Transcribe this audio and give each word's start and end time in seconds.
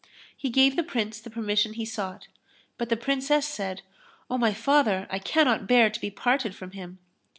He 0.35 0.49
gave 0.49 0.75
the 0.75 0.81
Prince 0.83 1.19
the 1.19 1.29
permission 1.29 1.73
he 1.73 1.85
sought; 1.85 2.27
but 2.79 2.89
the 2.89 2.97
Princess 2.97 3.45
said, 3.47 3.83
"O 4.31 4.37
my 4.39 4.51
father, 4.51 5.05
I 5.11 5.19
cannot 5.19 5.67
bear 5.67 5.91
to 5.91 6.01
be 6.01 6.09
parted 6.09 6.55
from 6.55 6.71
him." 6.71 6.97